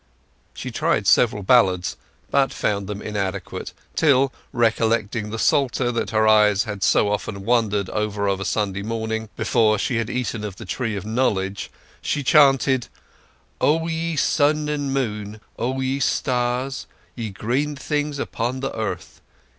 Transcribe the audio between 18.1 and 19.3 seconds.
upon the Earth